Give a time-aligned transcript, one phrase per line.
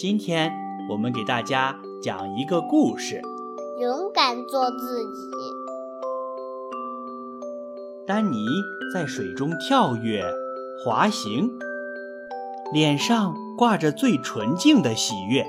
[0.00, 0.50] 今天
[0.88, 3.20] 我们给大家讲一个故事：
[3.78, 5.30] 勇敢做自己。
[8.06, 8.46] 丹尼
[8.94, 10.24] 在水中跳跃、
[10.82, 11.50] 滑行，
[12.72, 15.46] 脸上挂着最纯净的喜悦。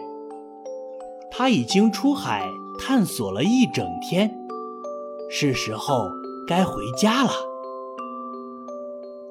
[1.32, 2.46] 他已经出海
[2.78, 4.38] 探索了一整天，
[5.30, 6.12] 是时候
[6.46, 7.32] 该回家了。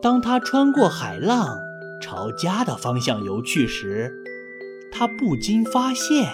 [0.01, 1.59] 当他穿过海浪，
[2.01, 4.17] 朝家的方向游去时，
[5.01, 6.31] 他不禁发现，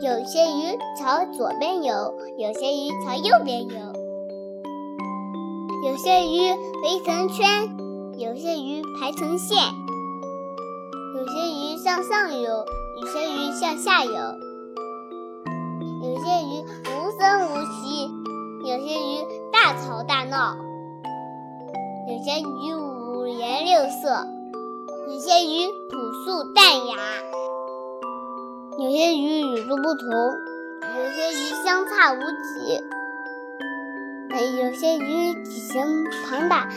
[0.00, 3.76] 有些鱼朝左边游，有些鱼朝右边游，
[5.84, 6.50] 有些鱼
[6.82, 7.46] 围成圈，
[8.18, 9.56] 有些鱼排成线，
[11.14, 12.64] 有些鱼向上游，
[13.00, 14.12] 有些鱼向下游，
[16.02, 18.10] 有些鱼无声无息，
[18.68, 20.56] 有些鱼大吵大闹。
[22.08, 24.26] 有些鱼五颜六色，
[25.08, 26.96] 有些鱼朴素淡雅，
[28.76, 30.10] 有些鱼与众不同，
[30.82, 32.82] 有些鱼相差无几，
[34.60, 35.80] 有些鱼体型
[36.28, 36.68] 庞大，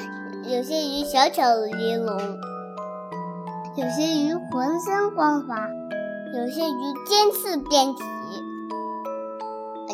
[0.44, 2.38] 有些鱼小巧玲珑，
[3.76, 5.68] 有些鱼浑身光滑，
[6.36, 8.04] 有些鱼尖刺遍体，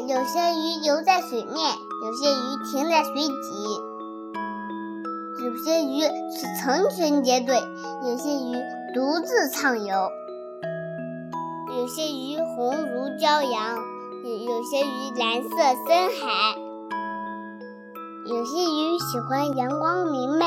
[0.09, 1.55] 有些鱼游在水面，
[2.03, 3.94] 有些鱼停在水底。
[5.55, 7.55] 有些鱼是成群结队，
[8.03, 8.61] 有些鱼
[8.93, 10.09] 独自畅游，
[11.77, 13.77] 有些鱼红如骄阳，
[14.25, 15.49] 有有些鱼蓝色
[15.87, 16.57] 深海，
[18.27, 20.45] 有些鱼喜欢阳光明媚，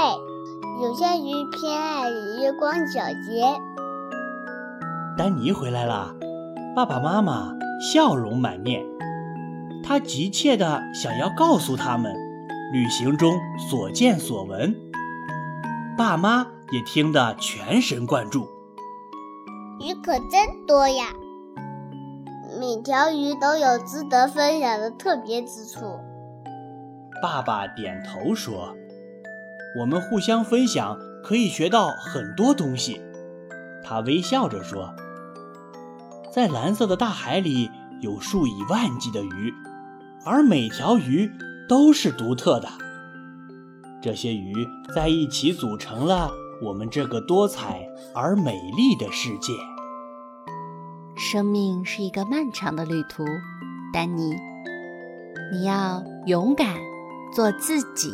[0.83, 3.59] 有些鱼偏爱月光皎洁。
[5.17, 6.15] 丹尼回来了，
[6.77, 8.85] 爸爸妈妈笑容满面，
[9.83, 12.15] 他急切地想要告诉他们
[12.75, 13.39] 旅行中
[13.71, 14.77] 所见所闻。
[15.99, 18.49] 爸妈也听得全神贯注。
[19.81, 21.07] 鱼可真多呀，
[22.61, 25.99] 每条鱼都有值得分享的特别之处。
[27.21, 28.77] 爸爸点头说
[29.81, 33.03] ：“我们互相分享，可以学到很多东西。”
[33.83, 34.95] 他微笑着说
[36.33, 39.53] ：“在蓝色的大海里，有数以万计的鱼，
[40.25, 41.29] 而每条鱼
[41.69, 42.69] 都是独特的。”
[44.01, 44.53] 这些鱼
[44.95, 46.31] 在一起组成了
[46.63, 49.53] 我们这个多彩而美丽的世界。
[51.17, 53.25] 生命是一个漫长的旅途，
[53.93, 54.37] 丹尼，
[55.53, 56.77] 你要勇敢
[57.35, 58.11] 做自己。